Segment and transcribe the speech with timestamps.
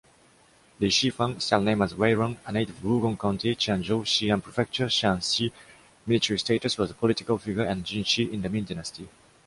[0.79, 5.51] Li Shifang, style name as Weirong, a native of Wugong County, Qianzhou, Xi’an Prefecture, Shaanxi,
[6.07, 9.07] military status, was a political figure and Jinshi in the Ming Dynasty.